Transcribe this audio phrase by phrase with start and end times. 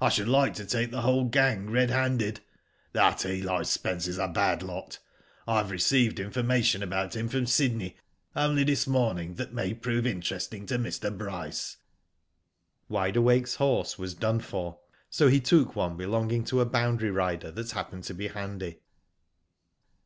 [0.00, 2.40] I should like to take the whole gang red handed.
[2.94, 4.98] That Eli Spence is a bad lot.
[5.46, 7.98] I have received information about him from Sydney
[8.34, 11.14] only this morning that may prove interesting to Mr.
[11.14, 11.76] Bryce."
[12.88, 14.78] Wide Awake's horse was done for,
[15.10, 18.78] so he took one belonging to a boundary rider that happened to be handy.